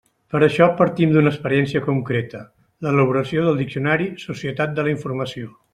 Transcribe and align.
Per 0.33 0.37
a 0.39 0.45
això 0.45 0.67
partim 0.79 1.13
d'una 1.15 1.33
experiència 1.33 1.83
concreta: 1.89 2.43
l'elaboració 2.87 3.45
del 3.49 3.63
diccionari 3.65 4.13
Societat 4.29 4.79
de 4.81 4.87
la 4.89 4.99
informació. 4.99 5.57